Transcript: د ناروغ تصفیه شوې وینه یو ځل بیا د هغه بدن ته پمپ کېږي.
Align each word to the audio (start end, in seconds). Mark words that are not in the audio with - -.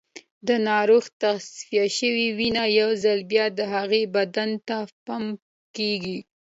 د 0.47 0.49
ناروغ 0.69 1.03
تصفیه 1.21 1.85
شوې 1.97 2.27
وینه 2.37 2.63
یو 2.79 2.89
ځل 3.03 3.19
بیا 3.31 3.45
د 3.57 3.59
هغه 3.73 3.99
بدن 4.15 4.49
ته 4.67 4.77
پمپ 5.05 5.39
کېږي. 5.77 6.17